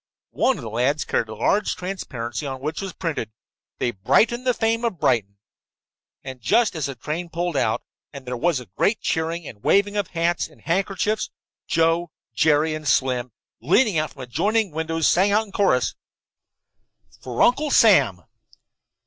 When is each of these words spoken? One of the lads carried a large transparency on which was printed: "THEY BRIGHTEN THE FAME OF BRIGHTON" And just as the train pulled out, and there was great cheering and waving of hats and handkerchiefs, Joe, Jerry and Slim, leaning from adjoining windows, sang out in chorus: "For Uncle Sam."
One 0.33 0.57
of 0.57 0.63
the 0.63 0.69
lads 0.71 1.05
carried 1.05 1.29
a 1.29 1.35
large 1.35 1.75
transparency 1.75 2.47
on 2.47 2.59
which 2.59 2.81
was 2.81 2.91
printed: 2.91 3.29
"THEY 3.77 3.91
BRIGHTEN 3.91 4.45
THE 4.45 4.53
FAME 4.55 4.83
OF 4.83 4.99
BRIGHTON" 4.99 5.37
And 6.23 6.41
just 6.41 6.75
as 6.75 6.87
the 6.87 6.95
train 6.95 7.29
pulled 7.29 7.55
out, 7.55 7.83
and 8.11 8.25
there 8.25 8.35
was 8.35 8.65
great 8.75 8.99
cheering 9.01 9.47
and 9.47 9.63
waving 9.63 9.95
of 9.95 10.07
hats 10.07 10.47
and 10.47 10.61
handkerchiefs, 10.61 11.29
Joe, 11.67 12.09
Jerry 12.33 12.73
and 12.73 12.87
Slim, 12.87 13.31
leaning 13.59 14.03
from 14.07 14.23
adjoining 14.23 14.71
windows, 14.71 15.07
sang 15.07 15.31
out 15.33 15.45
in 15.45 15.51
chorus: 15.51 15.93
"For 17.21 17.39
Uncle 17.43 17.69
Sam." 17.69 18.23